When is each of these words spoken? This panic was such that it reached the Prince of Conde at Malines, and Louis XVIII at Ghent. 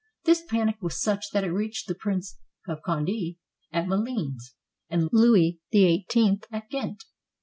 This 0.25 0.41
panic 0.49 0.77
was 0.81 0.99
such 0.99 1.29
that 1.31 1.43
it 1.43 1.51
reached 1.51 1.87
the 1.87 1.93
Prince 1.93 2.35
of 2.67 2.81
Conde 2.81 3.35
at 3.71 3.85
Malines, 3.87 4.55
and 4.89 5.07
Louis 5.11 5.59
XVIII 5.71 6.39
at 6.51 6.67
Ghent. 6.71 7.03